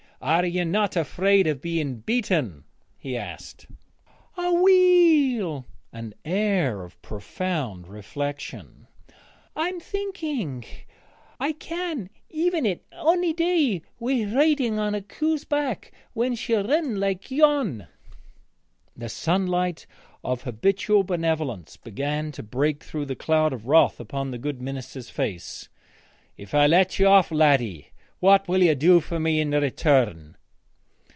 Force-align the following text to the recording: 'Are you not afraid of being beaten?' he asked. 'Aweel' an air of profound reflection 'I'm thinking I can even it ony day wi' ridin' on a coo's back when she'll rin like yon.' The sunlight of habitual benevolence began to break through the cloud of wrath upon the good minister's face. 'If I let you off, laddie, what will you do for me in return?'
'Are 0.23 0.45
you 0.45 0.65
not 0.65 0.95
afraid 0.95 1.47
of 1.47 1.63
being 1.63 1.95
beaten?' 2.01 2.63
he 2.95 3.17
asked. 3.17 3.65
'Aweel' 4.37 5.65
an 5.91 6.13
air 6.23 6.83
of 6.83 7.01
profound 7.01 7.87
reflection 7.87 8.85
'I'm 9.55 9.79
thinking 9.79 10.63
I 11.39 11.53
can 11.53 12.07
even 12.29 12.67
it 12.67 12.85
ony 12.93 13.33
day 13.33 13.81
wi' 13.97 14.25
ridin' 14.25 14.77
on 14.77 14.93
a 14.93 15.01
coo's 15.01 15.43
back 15.43 15.91
when 16.13 16.35
she'll 16.35 16.67
rin 16.67 16.99
like 16.99 17.31
yon.' 17.31 17.87
The 18.95 19.09
sunlight 19.09 19.87
of 20.23 20.43
habitual 20.43 21.03
benevolence 21.03 21.77
began 21.77 22.31
to 22.33 22.43
break 22.43 22.83
through 22.83 23.05
the 23.07 23.15
cloud 23.15 23.53
of 23.53 23.65
wrath 23.65 23.99
upon 23.99 24.29
the 24.29 24.37
good 24.37 24.61
minister's 24.61 25.09
face. 25.09 25.67
'If 26.37 26.53
I 26.53 26.67
let 26.67 26.99
you 26.99 27.07
off, 27.07 27.31
laddie, 27.31 27.87
what 28.21 28.47
will 28.47 28.61
you 28.61 28.75
do 28.75 28.99
for 28.99 29.19
me 29.19 29.39
in 29.41 29.49
return?' 29.49 30.35